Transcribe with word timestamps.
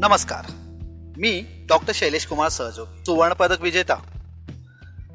नमस्कार. 0.00 0.46
मी 1.18 1.64
डॉक्टर 1.68 1.92
शैलेश 1.94 2.26
कुमार 2.26 2.48
सहजोग 2.48 2.86
सुवर्ण 2.88 3.32
पदक 3.32 3.60
विजेता. 3.60 3.94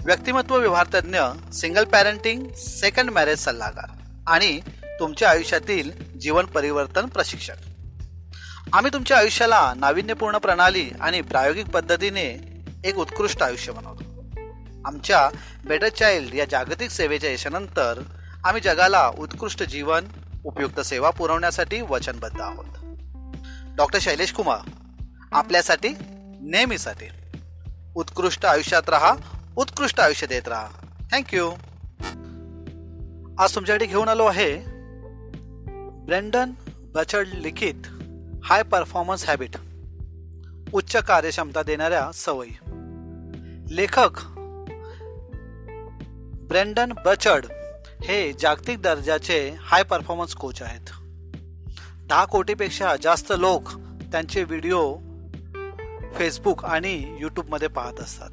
व्यक्तिमत्व 0.05 0.57
व्यवहार 0.57 0.87
तज्ज्ञ 0.93 1.19
सिंगल 1.53 1.83
पॅरेंटिंग 1.83 2.47
सेकंड 2.53 3.09
मॅरेज 3.09 3.39
सल्लागार 3.39 3.89
आणि 4.27 4.59
तुमच्या 4.99 5.29
आयुष्यातील 5.29 5.91
जीवन 6.19 6.45
परिवर्तन 6.45 7.05
प्रशिक्षक. 7.05 7.53
आम्ही 8.73 8.93
तुमच्या 8.93 9.17
आयुष्याला 9.17 9.73
नाविन्यपूर्ण 9.77 10.37
प्रणाली 10.37 10.89
आणि 11.01 11.21
प्रायोगिक 11.21 11.65
पद्धतीने 11.65 12.39
एक 12.85 12.95
उत्कृष्ट 12.95 13.43
आयुष्य 13.43 13.71
बनवतो. 13.71 14.23
आमच्या 14.85 15.29
बेटर 15.67 15.89
चाइल्ड 15.89 16.33
या 16.33 16.45
जागतिक 16.45 16.89
सेवेच्या 16.89 17.31
यशानंतर 17.31 18.01
आम्ही 18.45 18.61
जगाला 18.61 19.11
उत्कृष्ट 19.17 19.63
जीवन 19.63 20.05
उपयुक्त 20.43 20.79
सेवा 20.79 21.09
पुरवण्यासाठी 21.09 21.81
वचनबद्ध 21.81 22.41
आहोत. 22.41 22.82
डॉक्टर 23.75 23.99
शैलेश 23.99 24.31
कुमार. 24.31 24.69
आपल्यासाठी 25.31 25.89
नेहमीसाठी. 26.41 27.05
उत्कृष्ट 27.95 28.45
आयुष्यात 28.45 28.89
राहा 28.89 29.13
उत्कृष्ट 29.55 29.99
आयुष्य 29.99 30.27
देत 30.27 30.47
राहा. 30.47 30.67
थँक्यू 31.11 31.49
आज 33.39 33.55
तुमच्यासाठी 33.55 33.85
घेऊन 33.85 34.07
आलो 34.07 34.25
आहे 34.25 34.57
ब्रेंडन 36.05 36.51
बचर्ड 36.95 37.27
लिखित 37.27 37.87
हाय 38.43 38.63
परफॉर्मन्स 38.63 39.29
हॅबिट 39.29 39.57
उच्च 40.73 40.95
कार्यक्षमता 40.95 41.63
देणाऱ्या 41.63 42.11
सवयी. 42.13 42.57
लेखक 43.75 44.21
ब्रेंडन 46.47 46.93
बचर्ड 47.05 47.45
हे 48.03 48.33
जागतिक 48.33 48.81
दर्जाचे 48.81 49.55
हाय 49.59 49.83
परफॉर्मन्स 49.83 50.35
कोच 50.35 50.61
आहेत. 50.61 51.02
दहा 52.13 52.25
कोटीपेक्षा 52.25 52.95
जास्त 53.01 53.33
लोक 53.37 53.69
त्यांचे 54.11 54.43
व्हिडिओ 54.43 54.97
फेसबुक 56.15 56.65
आणि 56.65 57.17
यूट्यूबमध्ये 57.19 57.67
पाहत 57.67 57.99
असतात. 57.99 58.29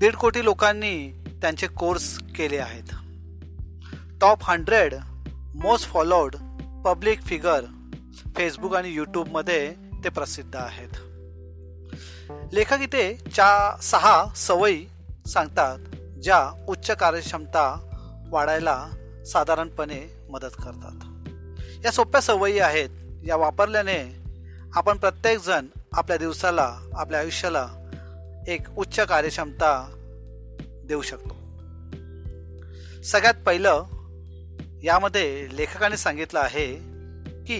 दीड 0.00 0.14
कोटी 0.14 0.44
लोकांनी 0.44 1.24
त्यांचे 1.42 1.66
कोर्स 1.66 2.18
केले 2.36 2.58
आहेत. 2.58 2.94
Top 4.20 4.38
hundred 4.42 4.94
most 5.54 5.90
followed 5.90 6.36
public 6.84 7.22
figure 7.22 7.64
Facebook 8.36 8.74
आणि 8.74 8.90
यूट्यूबमध्ये 8.90 9.74
ते 10.04 10.08
प्रसिद्ध 10.08 10.56
आहेत. 10.56 10.96
लेखक 12.52 12.80
इथे 12.80 13.14
चा 13.14 13.76
सहा 13.82 14.26
सवयी 14.36 14.86
सांगतात 15.26 15.78
ज्या 16.22 16.64
उच्च 16.68 16.90
कार्यक्षमता 16.90 17.88
वाढायला 18.30 18.88
साधारणपणे 19.32 20.26
मदत 20.30 20.62
करतात. 20.64 21.11
या 21.84 21.90
सोप्या 21.90 22.20
सवयी 22.20 22.58
आहेत 22.58 22.88
या 23.24 23.36
वापरल्याने 23.36 24.16
आपण 24.74 24.98
प्रत्येकजण 24.98 25.66
आपल्या 25.92 26.16
दिवसाला 26.16 26.78
आपल्या 26.92 27.20
आयुष्याला 27.20 27.68
एक 28.48 28.78
उच्च 28.78 29.00
कार्यक्षमता 29.00 29.96
देऊ 30.84 31.02
शकतो. 31.02 31.34
सगळ्यात 33.02 33.34
पहिलं 33.46 33.84
यामध्ये 34.82 35.48
लेखकाने 35.52 35.96
सांगितलं 35.96 36.40
आहे 36.40 36.74
की 37.44 37.58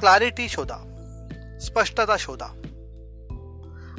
क्लॅरिटी 0.00 0.48
शोधा 0.48 0.76
स्पष्टता 1.62 2.16
शोधा. 2.18 2.46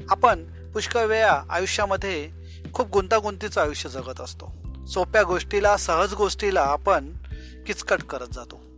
आपण 0.09 0.45
पुष्कळ 0.71 1.05
वेळा 1.05 1.41
आयुष्यामध्ये 1.49 2.29
खूप 2.73 2.89
गुंतागुंतीचं 2.89 3.61
आयुष्य 3.61 3.89
जगत 3.89 4.21
असतो. 4.21 4.53
सोप्या 4.87 5.23
गोष्टीला 5.23 5.77
सहज 5.77 6.13
गोष्टीला 6.13 6.61
आपण 6.61 7.13
किचकट 7.67 8.01
करत 8.01 8.27
जातो. 8.33 8.70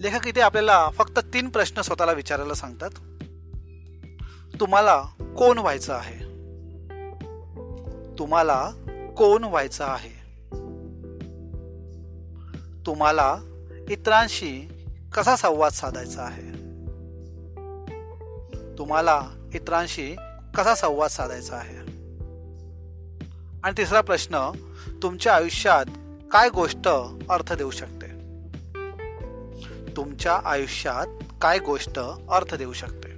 लेखक 0.00 0.26
इथे 0.26 0.40
आपल्याला 0.40 0.90
फक्त 0.90 1.18
तीन 1.18 1.48
प्रश्न 1.48 1.80
स्वतःला 1.80 2.12
विचारायला 2.12 2.54
सांगतात. 2.54 2.90
तुम्हाला 4.60 5.04
कोण 5.38 5.58
व्हायचं 5.58 5.92
आहे? 5.92 6.18
तुम्हाला 8.18 8.70
कोण 9.16 9.44
व्हायचं 9.44 9.84
आहे? 9.84 10.20
तुम्हाला 12.86 13.36
इतरांशी 13.90 14.68
कसा 15.12 15.36
संवाद 15.36 15.72
साधायचा 15.72 16.22
आहे? 16.22 16.52
तुम्हाला 18.78 19.22
इतरांशी 19.54 20.16
कसा 20.54 20.74
संवाद 20.74 21.10
साधायचा 21.10 21.56
आहे? 21.56 21.76
आणि 23.62 23.72
तिसरा 23.78 24.00
प्रश्न 24.00 24.50
तुमच्या 25.02 25.34
आयुष्यात 25.34 25.84
काय 26.32 26.48
गोष्ट 26.48 26.88
अर्थ 27.30 27.52
देऊ 27.52 27.70
शकते? 27.70 28.09
तुमच्या 29.96 30.40
आयुष्यात 30.44 31.06
काय 31.42 31.58
गोष्ट 31.58 31.98
अर्थ 32.30 32.54
देऊ 32.54 32.72
शकते? 32.72 33.10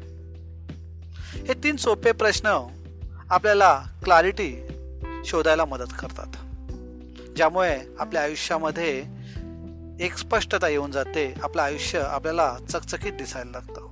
हे 1.36 1.54
तीन 1.54 1.76
सोपे 1.76 2.12
प्रश्न 2.12 2.66
आपल्याला 3.30 3.84
क्लॅरिटी 4.02 4.68
शोधायला 5.24 5.64
मदत 5.64 5.92
करतात. 5.98 6.26
ज्यामुळे 7.36 7.80
आपल्या 7.98 8.22
आयुष्यामध्ये 8.22 9.04
एक 10.00 10.16
स्पष्टता 10.16 10.68
येऊन 10.68 10.90
जाते 10.90 11.34
आपलं 11.42 11.62
आयुष्य 11.62 11.98
आपल्याला 11.98 12.56
चकचकीत 12.68 13.12
दिसायला 13.12 13.50
लागतं. 13.50 13.88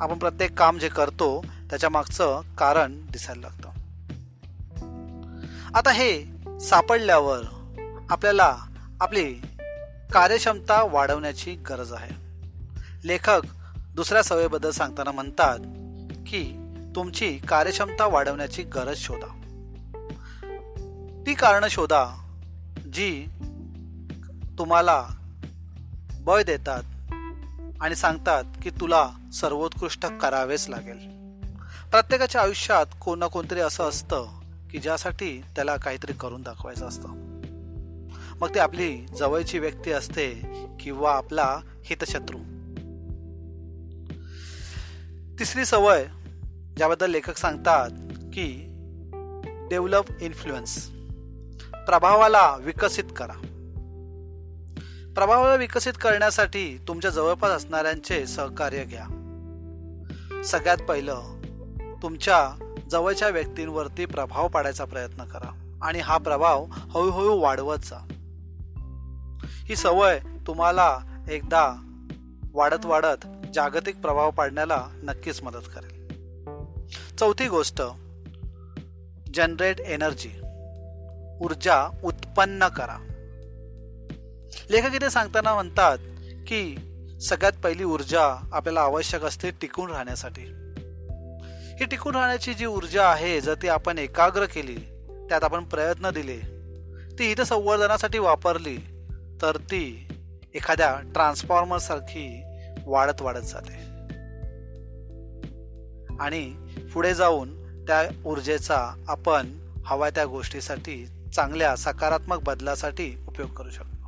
आपण 0.00 0.18
प्रत्येक 0.18 0.58
काम 0.58 0.78
जे 0.78 0.88
करतो 0.88 1.44
त्याच्या 1.70 1.90
मागचं 1.90 2.40
कारण 2.58 3.06
दिसायला 3.06 3.40
लागतं. 3.40 3.68
आता 5.74 5.90
हे 5.90 6.24
सापडल्यावर 6.60 7.40
आपल्याला 8.10 8.56
आपली 9.00 9.40
कार्यक्षमता 10.12 10.82
वाढवण्याची 10.82 11.54
गरज 11.54 11.92
आहे. 11.92 12.14
लेखक 13.04 13.40
दुसऱ्या 13.94 14.22
सवयीबद्दल 14.22 14.70
सांगताना 14.70 15.10
म्हणतात 15.10 15.58
की 16.26 16.52
तुमची 16.96 17.38
कार्यक्षमता 17.38 18.06
वाढवण्याची 18.06 18.62
गरज 18.62 18.96
शोधा. 18.96 19.26
ती 21.26 21.34
कारणं 21.34 21.68
शोधा 21.68 22.06
जी 22.92 23.26
तुम्हाला 24.58 25.08
बळ 26.20 26.42
देतात 26.42 26.82
आणि 27.80 27.94
सांगतात 27.94 28.44
की 28.62 28.70
तुला 28.70 29.10
सर्वोत्कृष्ट 29.34 30.06
करावेच 30.06 30.68
लागेल. 30.68 30.98
प्रत्येकाच्या 31.90 32.40
आयुष्यात 32.40 32.86
कोण 33.00 33.18
ना 33.18 33.26
कोणतरी 33.26 33.60
असं 33.60 33.88
असतं 33.88 34.28
की 34.70 34.78
ज्यासाठी 34.78 35.42
त्याला 35.54 35.76
काहीतरी 35.76 36.12
करून 36.12 36.42
दाखवायचं 36.42 36.88
असतं. 36.88 37.25
मग 38.40 38.54
ते 38.54 38.58
आपली 38.58 39.06
जवळची 39.18 39.58
व्यक्ती 39.58 39.90
असते 39.90 40.30
किंवा 40.80 41.12
आपला 41.12 41.60
हितशत्रू. 41.84 42.38
तिसरी 45.38 45.64
सवय 45.64 46.06
ज्याबद्दल 46.76 47.10
लेखक 47.10 47.36
सांगतात 47.36 47.90
की 48.34 48.62
डेव्हलप 49.70 50.04
इन्फ्लुएन्स. 50.20 50.88
प्रभावाला 51.86 52.56
विकसित 52.60 53.04
करा. 53.16 53.32
प्रभावाला 55.14 55.54
विकसित 55.54 55.92
करण्यासाठी 55.92 56.78
तुमच्या 56.88 57.10
जवळपास 57.10 57.50
असणाऱ्यांचे 57.50 58.26
सहकार्य 58.26 58.84
घ्या. 58.84 59.04
सगळ्यात 60.44 60.78
पहिलं 60.78 61.22
तुमच्या 62.02 62.50
जवळच्या 62.90 63.28
व्यक्तींवरती 63.28 64.04
प्रभाव 64.04 64.48
पाडायचा 64.48 64.84
प्रयत्न 64.84 65.24
करा 65.24 65.78
आणि 65.82 65.98
हा 65.98 66.18
प्रभाव 66.18 66.66
हळूहळू 66.70 67.36
वाढवत 67.36 67.78
जा. 67.78 68.08
ही 69.68 69.76
सवय 69.76 70.18
तुम्हाला 70.46 70.98
एकदा 71.30 71.82
वाढत 72.52 72.86
वाढत 72.86 73.26
जागतिक 73.54 73.96
प्रभाव 73.96 74.30
पाडण्याला 74.30 74.86
नक्कीच 75.02 75.42
मदत 75.42 75.66
करेल. 75.74 76.06
चौथी 77.18 77.48
गोष्ट 77.48 77.82
जनरेट 79.34 79.80
एनर्जी 79.80 80.28
ऊर्जा 81.40 82.00
उत्पन्न 82.04 82.68
करा. 82.68 82.98
लेखक 84.70 84.94
इथे 84.94 85.10
सांगताना 85.10 85.54
म्हणतात 85.54 85.98
की 86.46 86.76
सगळ्यात 87.22 87.52
पहिली 87.62 87.84
ऊर्जा 87.84 88.48
आपल्याला 88.52 88.80
आवश्यक 88.80 89.24
असते 89.24 89.50
टिकून 89.50 89.90
राहण्यासाठी. 89.90 90.42
ही 91.78 91.84
टिकून 91.84 92.14
राहण्याची 92.14 92.54
जी 92.54 92.66
ऊर्जा 92.66 93.08
आहे 93.08 93.40
जर 93.40 93.54
ती 93.54 93.68
आपण 93.68 93.98
एकाग्र 93.98 94.44
केली 94.44 94.76
त्यात 95.28 95.44
आपण 95.44 95.64
प्रयत्न 95.64 96.10
दिले 96.10 96.38
ती 97.18 97.30
इथं 97.32 97.44
संवर्धनासाठी 97.44 98.18
वापरली 98.18 98.95
तर 99.42 99.56
ती 99.56 100.08
एखाद्या 100.54 101.00
ट्रान्सफॉर्मर 101.12 101.78
सारखी 101.78 102.42
वाढत 102.86 103.22
वाढत 103.22 103.40
जाते. 103.40 103.86
आणि 106.20 106.56
पुढे 106.94 107.14
जाऊन 107.14 107.66
त्या 107.84 108.02
ऊर्जेचा 108.26 109.04
आपण 109.08 109.72
हवा 109.84 110.10
त्या 110.10 110.26
गोष्टीसाठी 110.26 111.06
चांगल्या 111.34 111.76
सकारात्मक 111.76 112.42
बदलासाठी 112.42 113.24
उपयोग 113.28 113.50
करू 113.50 113.70
शकतो. 113.70 114.06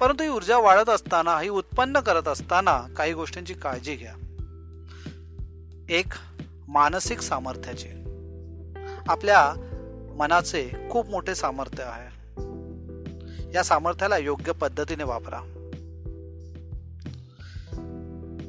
परंतु 0.00 0.22
ही 0.22 0.28
ऊर्जा 0.28 0.58
वाढत 0.58 0.88
असताना 0.88 1.40
ही 1.40 1.48
उत्पन्न 1.48 2.00
करत 2.00 2.28
असताना 2.28 2.82
काही 2.96 3.12
गोष्टींची 3.12 3.54
काळजी 3.54 3.96
घ्या. 3.96 4.14
एक 5.88 6.12
मानसिक 6.68 7.20
सामर्थ्याचे. 7.20 7.88
आपल्या 9.08 9.54
मनाचे 10.16 10.70
खूप 10.90 11.10
मोठे 11.10 11.34
सामर्थ्य 11.34 11.82
आहे. 11.82 12.11
या 13.54 13.62
सामर्थ्याला 13.62 14.18
योग्य 14.18 14.52
पद्धतीने 14.52 15.04
वापरा. 15.04 15.38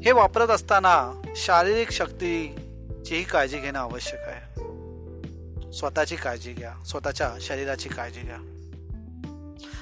हे 0.06 0.12
वापरत 0.12 0.48
असताना 0.48 1.22
शारीरिक 1.36 1.92
शक्तीचीही 1.92 3.24
काळजी 3.24 3.58
घेणं 3.58 3.80
आवश्यक 3.80 4.20
आहे. 4.20 4.54
स्वतःची 5.74 6.16
काळजी 6.16 6.54
घ्या. 6.54 6.84
स्वतःच्या 6.86 7.32
शरीराची 7.42 7.90
काळजी 7.90 8.20
घ्या. 8.20 8.38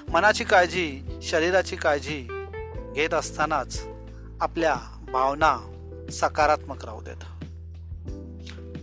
मनाची 0.09 0.43
काळजी 0.43 1.01
शरीराची 1.21 1.75
काळजी 1.75 2.27
घेत 2.95 3.13
असतानाच 3.13 3.83
आपल्या 4.41 4.75
भावना 5.11 5.57
सकारात्मक 6.11 6.85
राहू 6.85 7.01
देत. 7.01 7.21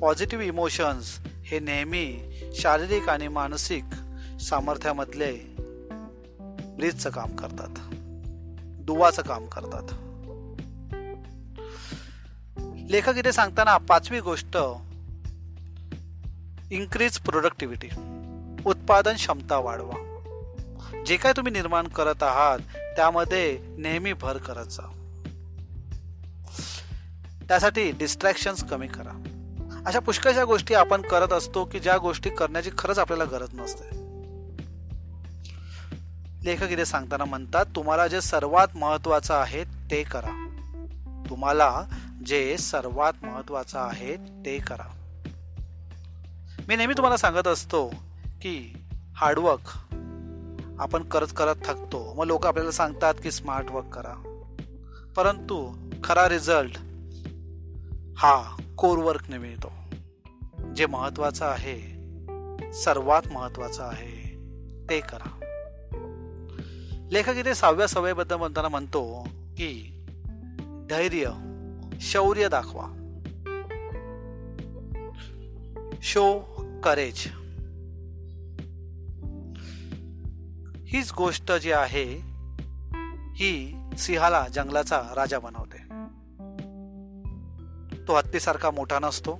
पॉझिटिव्ह 0.00 0.44
इमोशन्स 0.44 1.19
हे 1.44 1.58
नेहमी 1.58 2.34
शारीरिक 2.55 3.08
आणि 3.08 3.29
मानसिक 3.29 3.84
सामर्थ्यामधले 4.41 5.58
ब्रिजचं 6.78 7.10
काम 7.10 7.36
करतात. 7.36 7.69
दुवाचं 8.80 9.22
काम 9.22 9.46
करतात. 9.46 9.82
लेखक 12.90 13.12
इथे 13.16 13.32
सांगताना 13.32 13.76
पाचवी 13.76 14.20
गोष्ट 14.20 14.58
इन्क्रीज 16.70 17.19
प्रोडक्टिव्हिटी 17.19 17.88
उत्पादन 18.66 19.14
क्षमता 19.14 19.56
वाढवा. 19.56 20.04
जे 21.06 21.16
काय 21.16 21.32
तुम्ही 21.36 21.52
निर्माण 21.52 21.88
करत 21.88 22.22
आहात 22.22 22.58
त्यामध्ये 22.96 23.58
नेहमी 23.78 24.12
भर 24.12 24.36
करत 24.36 24.66
जा. 24.66 25.14
त्यासाठी 27.48 27.90
डिस्ट्रॅक्शन 27.90 28.54
कमी 28.54 28.86
करा. 28.86 29.22
अशा 29.86 29.98
पुष्कळशा 29.98 30.44
गोष्टी 30.44 30.74
आपण 30.74 31.02
करत 31.02 31.32
असतो 31.32 31.64
की 31.64 31.81
ज्या 31.81 31.98
गोष्टी 31.98 32.31
करण्याची 32.31 32.70
खरंच 32.78 32.98
आपल्याला 32.98 33.24
गरज 33.24 33.48
नसते. 33.52 33.97
लेखक 36.44 36.69
इथे 36.70 36.85
सांगताना 36.85 37.25
म्हणतात 37.25 37.67
तुम्हाला 37.76 38.06
जे 38.06 38.20
सर्वात 38.20 38.69
महत्वाचं 38.76 39.35
आहे 39.35 39.64
ते 39.64 40.02
करा. 40.02 40.49
तुम्हाला 41.31 41.85
जे 42.26 42.58
सर्वात 42.58 43.12
महत्वाचं 43.23 43.79
आहे 43.79 44.17
ते 44.17 44.58
करा. 44.58 44.94
मी 46.69 46.76
नेहमी 46.76 46.93
तुम्हाला 46.93 47.17
सांगत 47.17 47.49
असतो 47.49 47.88
की 48.43 48.73
हार्डवर्क 49.14 49.94
आपण 50.81 51.02
करत 51.02 51.26
करत 51.37 51.56
थकतो. 51.64 52.14
मग 52.14 52.25
लोक 52.25 52.46
आपल्याला 52.46 52.70
सांगतात 52.70 53.14
की 53.23 53.31
स्मार्ट 53.31 53.70
वर्क 53.70 53.87
करा. 53.87 54.44
परंतु 55.17 55.75
खरा 56.05 56.29
रिझल्ट 56.29 56.79
हा 58.17 58.56
कोर 58.76 58.99
वर्कने 58.99 59.38
मिळतो. 59.38 59.73
जे 60.76 60.87
महत्वाचं 60.87 61.44
आहे 61.44 61.99
सर्वात 62.73 63.23
महत्वाचं 63.32 63.82
आहे 63.82 64.37
ते 64.91 65.00
करा. 65.00 65.38
लेखक 67.12 67.32
इथे 67.37 67.55
सहाव्या 67.55 67.87
सवयीबद्दल 67.87 68.37
म्हणताना 68.37 68.69
म्हणतो 68.69 69.28
की 69.56 70.05
धैर्य 70.90 71.31
शौर्य 72.00 72.49
दाखवा. 72.49 72.87
Show 76.02 76.38
courage. 76.84 77.26
हीच 80.87 81.12
गोष्ट 81.16 81.52
जी 81.52 81.72
आहे 81.72 82.20
ही 83.34 83.75
सिंहाला 83.99 84.46
जंगलाचा 84.49 85.02
राजा 85.14 85.38
बनवते. 85.38 85.78
तो 88.08 88.16
हत्तीसारखा 88.16 88.70
मोठा 88.70 88.99
नसतो 88.99 89.32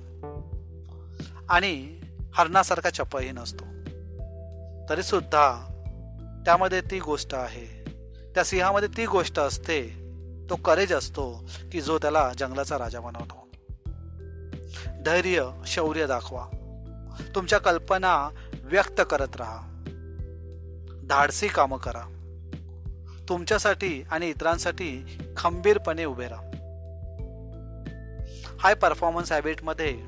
आणि 1.49 2.01
हरणासारखा 2.33 2.89
चपळही 2.89 3.31
नसतो. 3.31 3.65
तरी 4.89 5.03
सुद्धा 5.03 5.65
त्यामध्ये 6.45 6.81
ती 6.81 6.99
गोष्ट 6.99 7.35
आहे. 7.35 7.83
त्या 8.35 8.43
सिंहामध्ये 8.43 8.89
ती 8.97 9.05
गोष्ट 9.05 9.39
असते. 9.39 10.09
तो 10.49 10.55
करेज 10.55 10.93
असतो 10.93 11.49
की 11.71 11.81
जो 11.81 11.97
त्याला 11.97 12.31
जंगलाचा 12.37 12.77
राजा 12.77 12.99
बनवतो. 12.99 13.47
धैर्य 15.05 15.49
शौर्य 15.65 16.07
दाखवा. 16.07 16.45
तुमच्या 17.35 17.59
कल्पना 17.59 18.29
व्यक्त 18.63 19.01
करत 19.09 19.35
राहा. 19.35 19.83
धाडसी 21.09 21.47
कामं 21.47 21.77
करा. 21.77 22.01
तुमच्यासाठी 23.29 24.03
आणि 24.11 24.29
इतरांसाठी 24.29 25.17
खंबीरपणे 25.37 26.05
उभे 26.05 26.27
राहा. 26.27 26.43
हाय 28.59 28.73
परफॉर्मन्स 28.73 29.31
हॅबिटमध्ये 29.31 29.99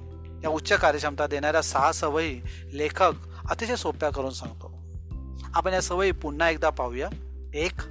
या 0.44 0.50
उच्च 0.50 0.74
कार्यक्षमता 0.74 1.28
देणाऱ्या 1.28 1.62
सहा 1.62 1.92
सवयी 1.92 2.42
लेखक 2.74 3.14
अतिशय 3.50 3.76
सोप्या 3.76 4.10
करून 4.10 4.32
सांगतो. 4.32 4.71
आपण 5.54 5.74
या 5.74 5.82
सवयी 5.82 6.12
पुन्हा 6.12 6.50
एकदा 6.50 6.70
पाहूया. 6.70 7.10
एक 7.54 7.82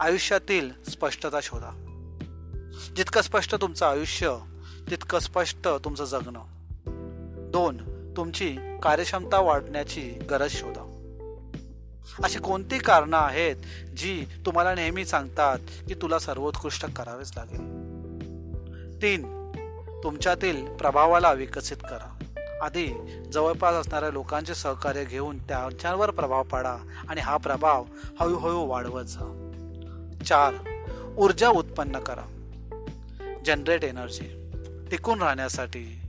आयुष्यातील 0.00 0.70
स्पष्टता 0.90 1.40
शोधा. 1.42 1.70
जितकं 2.96 3.22
स्पष्ट 3.22 3.54
तुमचं 3.54 3.86
आयुष्य 3.86 4.36
तितकं 4.90 5.18
स्पष्ट 5.18 5.68
तुमचं 5.68 6.04
जगणं. 6.04 6.40
दोन 7.50 7.76
तुमची 8.16 8.56
कार्यक्षमता 8.82 9.38
वाढण्याची 9.38 10.10
गरज 10.30 10.50
शोधा. 10.50 10.86
अशी 12.24 12.38
कोणती 12.38 12.78
कारणं 12.78 13.16
आहेत 13.16 13.56
जी 13.96 14.26
तुम्हाला 14.46 14.74
नेहमी 14.74 15.04
सांगतात 15.04 15.58
की 15.88 15.94
तुला 15.94 16.18
सर्वोत्कृष्ट 16.18 16.94
करावेच 16.94 17.32
लागेल? 17.36 17.58
तीन 19.02 19.22
तुमच्यातील 20.04 20.66
प्रभावाला 20.66 21.32
विकसित 21.32 21.76
करा. 21.76 22.19
आधी 22.60 22.86
जवळपास 23.32 23.74
असणाऱ्या 23.74 24.10
लोकांचे 24.10 24.54
सहकार्य 24.54 25.04
घेऊन 25.04 25.38
त्यांच्यावर 25.38 26.10
प्रभाव 26.10 26.42
पाडा 26.42 26.76
आणि 27.08 27.20
हा 27.20 27.36
प्रभाव 27.36 27.84
हळूहळू 28.20 28.66
वाढवत 28.66 29.04
जा. 29.04 29.46
चार 30.26 30.54
ऊर्जा 31.16 31.48
उत्पन्न 31.48 31.98
करा. 31.98 32.22
जनरेट 33.46 33.84
एनर्जी 33.84 34.50
टिकून 34.90 35.22
राहण्यासाठी 35.22 36.00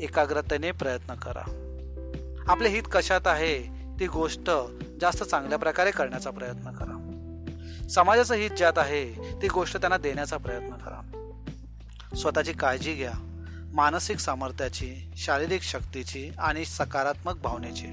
एकाग्रतेने 0.00 0.70
प्रयत्न 0.70 1.14
करा. 1.14 1.42
आपले 2.48 2.68
हित 2.68 2.82
कशात 2.92 3.26
आहे 3.26 3.62
ती 4.00 4.06
गोष्ट 4.06 4.50
जास्त 5.00 5.24
चांगल्या 5.24 5.58
प्रकारे 5.58 5.90
करण्याचा 5.90 6.30
प्रयत्न 6.30 6.70
करा. 6.70 7.06
समाजाचं 7.88 8.34
हित 8.34 8.50
ज्यात 8.50 8.78
आहे 8.78 9.12
ती 9.42 9.48
गोष्ट 9.48 9.76
त्यांना 9.76 9.96
देण्याचा 9.96 10.36
प्रयत्न 10.36 10.70
करा. 10.70 11.00
स्वतःची 12.16 12.52
काळजी 12.52 12.94
घ्या. 12.94 13.29
मानसिक 13.72 14.18
सामर्थ्याची 14.18 15.10
शारीरिक 15.16 15.62
शक्तीची 15.62 16.30
आणि 16.38 16.64
सकारात्मक 16.64 17.36
भावनेची. 17.38 17.86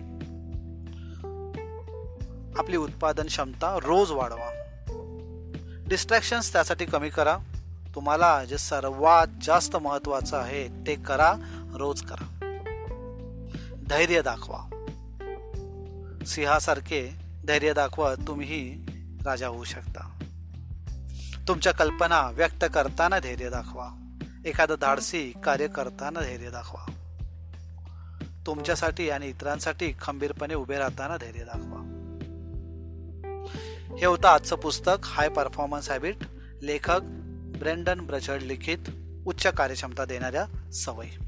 आपली 2.59 2.77
उत्पादन 2.77 3.25
क्षमता 3.25 3.79
रोज 3.83 4.11
वाढवा. 4.11 4.49
डिस्ट्रॅक्शन्स 5.87 6.53
त्यासाठी 6.53 6.85
कमी 6.85 7.09
करा. 7.09 7.37
तुम्हाला 7.95 8.45
जे 8.45 8.57
सर्वात 8.57 9.27
जास्त 9.43 9.75
महत्वाचं 9.75 10.37
आहे 10.37 10.67
ते 10.67 10.95
करा 10.95 11.33
रोज 11.73 12.01
करा. 12.01 12.25
धैर्य 13.87 14.21
दाखवा. 14.21 14.59
सिंहासारखे 16.27 17.15
धैर्य 17.47 17.73
दाखवत 17.73 18.15
तुम्ही 18.27 18.85
राजा 19.25 19.47
होऊ 19.47 19.63
शकता. 19.63 20.19
तुमच्या 21.47 21.73
कल्पना 21.73 22.29
व्यक्त 22.29 22.65
करताना 22.73 23.19
धैर्य 23.19 23.49
दाखवा. 23.49 23.89
एखादं 24.47 24.75
धाडसी 24.81 25.33
कार्य 25.43 25.67
करताना 25.67 26.19
धैर्य 26.19 26.49
दाखवा. 26.49 26.91
तुमच्यासाठी 28.45 29.09
आणि 29.09 29.29
इतरांसाठी 29.29 29.93
खंबीरपणे 30.01 30.55
उभे 30.55 30.77
राहताना 30.77 31.17
धैर्य 31.17 31.43
दाखवा. 31.43 31.93
हे 33.97 34.05
होतं 34.05 34.27
आजचं 34.27 34.55
पुस्तक 34.55 34.97
हाय 35.03 35.29
परफॉर्मन्स 35.29 35.89
हॅबिट 35.89 36.15
लेखक 36.61 36.99
ब्रेंडन 37.59 38.01
ब्रचर्ड 38.01 38.43
लिखित 38.43 38.77
उच्च 39.25 39.47
कार्यक्षमता 39.47 40.05
देणाऱ्या 40.05 40.71
सवयी. 40.71 41.26